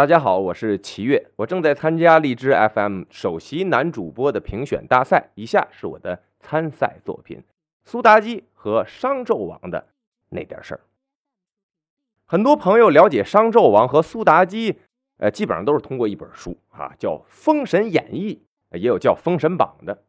[0.00, 5.28] 大家好，我是齐越，我正在参加荔枝 FM 首席男主播的评选大赛。
[5.34, 7.42] 以下是我的参赛作品：
[7.84, 9.88] 苏妲己和商纣王的
[10.30, 10.80] 那点事儿。
[12.24, 14.78] 很多朋友了解商纣王和苏妲己，
[15.18, 18.40] 呃，基本上都是通过一本书啊，叫《封神演义》，
[18.78, 20.02] 也有叫《封神榜》的。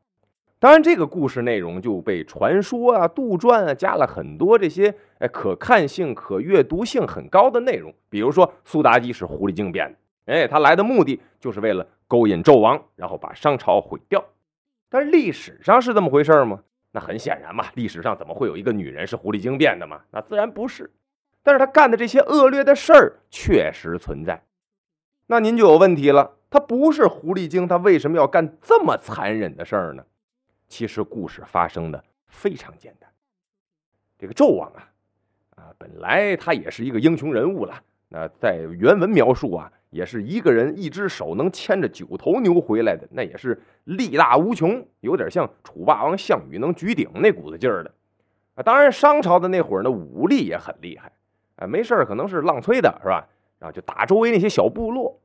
[0.62, 7.92] 当然，这个故事内容就被传说啊、杜撰啊加了很多这些哎可看性、可阅读性很高的内容。
[8.10, 14.24] 比如说，苏妲己是狐狸精变的，哎，她来的目的就是为了勾引纣王，然后把商朝毁掉。
[14.88, 16.60] 但是历史上是这么回事吗？
[16.92, 20.02] 那很显然嘛，历史上怎么会有一个女人是狐狸精变的嘛？
[20.12, 20.92] 那自然不是。
[21.42, 24.44] 但是她干的这些恶劣的事儿确实存在。
[25.26, 30.04] 那您就有问题了，她不是狐狸精，她为什么要干这么残忍的事儿呢？
[30.72, 33.10] 其实故事发生的非常简单，
[34.18, 34.88] 这个纣王啊，
[35.58, 37.84] 啊，本来他也是一个英雄人物了。
[38.08, 47.94] 那在原文描述啊，也是一个人一只手能牵着九头牛回来的，那也是力大无穷，有点像楚霸王项羽能举鼎那股子劲儿的。
[48.56, 51.12] 啊，当然商朝的那会儿呢，武力也很厉害，
[51.58, 53.28] 啊，没事可能是浪吹的，是吧？
[53.60, 55.20] 然后就打周围那些小部落，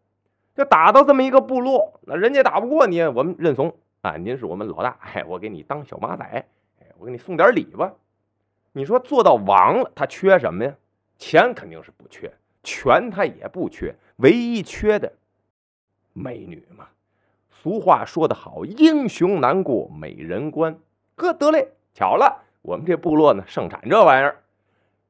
[0.56, 3.72] 就打到这么一个部落，那人家打不过你，我们认怂。
[4.06, 7.92] 啊，您是我们老大，哎，我给你当小马仔，哎，我给你送点礼吧。
[8.70, 10.72] 你说做到王了，他缺什么呀？
[11.18, 15.12] 钱肯定是不缺，权他也不缺，唯一缺的
[16.12, 16.86] 美女嘛。
[17.50, 20.78] 俗话说得好，英雄难过美人关。
[21.16, 24.40] 哥得嘞，巧了，我们这部落呢盛产这玩意儿，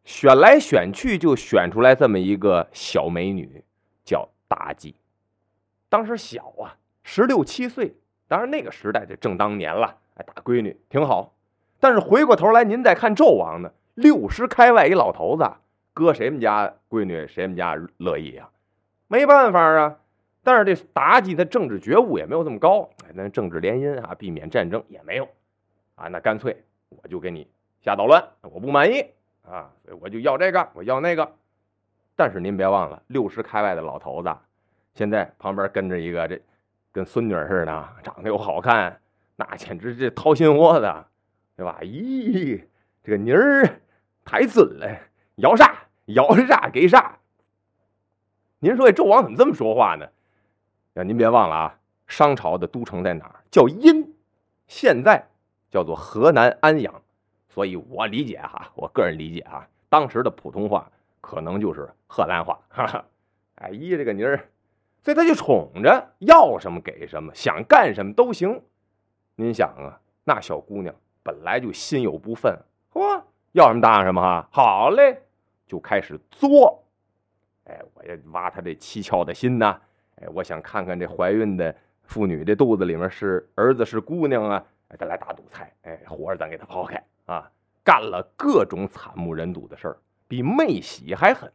[0.04, 3.62] 选来选去就选出来这么一个小美女，
[4.06, 4.94] 叫妲己。
[5.90, 7.94] 当时小啊，十六七岁。
[8.28, 11.32] 当然，那个时代就正当年了，哎，大闺女挺好。
[11.78, 15.48] 但是回过头来，您再看纣王呢，六十开外一老头子，
[15.94, 18.50] 搁谁们家闺女谁们家乐意啊？
[19.06, 19.98] 没办法啊。
[20.42, 25.28] 但是这妲己的政治觉悟也没有这么高，哎，那政治联姻啊，避免战争也没有
[25.94, 26.08] 啊。
[26.08, 27.48] 那干脆我就给你
[27.80, 29.04] 瞎捣乱，我不满意
[29.48, 29.70] 啊，
[30.00, 31.32] 我就要这个，我要那个。
[32.16, 34.34] 但是您别忘了，六十开外的老头子，
[34.94, 36.40] 现在旁边跟着一个这。
[36.96, 38.98] 跟孙女似的，长得又好看，
[39.36, 40.90] 那简直这掏心窝子，
[41.54, 41.78] 对吧？
[41.82, 42.58] 咦，
[43.04, 43.82] 这个妮儿
[44.24, 44.98] 太准了，
[45.34, 47.18] 要啥要啥给啥。
[48.60, 50.08] 您说这纣王怎么这么说话呢？
[50.94, 53.44] 呀，您别忘了啊，商朝的都城在哪儿？
[53.50, 54.14] 叫殷，
[54.66, 55.28] 现在
[55.70, 57.02] 叫做河南安阳。
[57.50, 60.90] 所以我理解哈，我个人理解啊，当时的普通话
[61.20, 62.58] 可能就是河南话。
[62.70, 63.04] 哈哈，
[63.56, 64.48] 哎咦，这个妮儿。
[65.06, 68.60] 所以他就宠着，要什么给什么，想干什么都行。
[69.36, 72.58] 您想啊，那小姑娘本来就心有不忿，
[72.92, 73.22] 嚯，
[73.52, 74.48] 要什么答应什么哈。
[74.50, 75.22] 好嘞，
[75.64, 76.82] 就开始作。
[77.66, 79.80] 哎，我要挖她这七窍的心呐。
[80.16, 84.66] 哎，我想看看这怀孕的妇女这肚子里面是儿子是姑娘啊。
[84.88, 87.48] 哎，咱来打赌猜，哎，活着咱给她抛开啊。
[87.84, 89.96] 干了各种惨不忍睹的事儿，
[90.26, 91.48] 比妹喜还狠。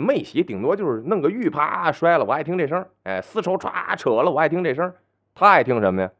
[0.00, 4.92] 没洗，顶多就是弄个玉，啪摔了，我爱听这声哎，丝绸歘扯了，我爱听这声
[5.34, 6.10] 他爱听什么呀？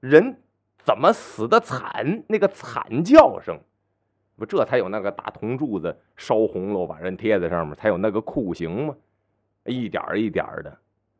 [0.00, 0.36] 人
[0.78, 2.24] 怎么死的惨？
[2.28, 3.58] 那个惨叫声，
[4.36, 8.96] 不这才有那个大铜柱子烧红了，把人贴在上面，才有那个酷刑嘛？
[9.64, 10.76] 一点一点的，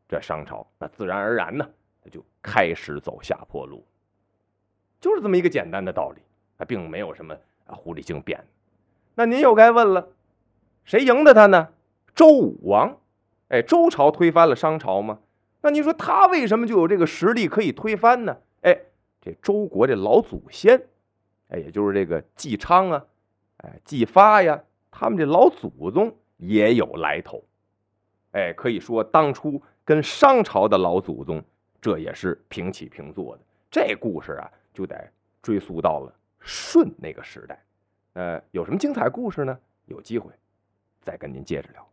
[0.07, 1.65] 这商朝那自然而然呢，
[2.11, 3.85] 就开始走下坡路。
[4.99, 6.21] 就是这么一个简单的道理，
[6.57, 8.41] 他并没有什么狐狸精变。
[9.15, 10.07] 那您又该问了，
[10.83, 11.69] 谁赢的他呢？
[12.15, 12.97] 周武王，
[13.49, 15.19] 哎，周朝推翻了商朝吗？
[15.61, 18.37] 那你说他为什么就有这个实力可以推翻呢？
[18.61, 18.77] 哎，
[19.21, 20.81] 这周国这老祖先，
[21.49, 23.05] 哎，也就是这个姬昌啊，
[23.57, 27.43] 哎，姬发呀，他们这老祖宗也有来头，
[28.31, 31.43] 哎，可以说当初跟商朝的老祖宗
[31.81, 33.41] 这也是平起平坐的。
[33.71, 37.63] 这故事啊，就得追溯到了舜那个时代。
[38.13, 39.57] 呃，有什么精彩故事呢？
[39.85, 40.31] 有机会
[41.01, 41.87] 再跟您接着聊。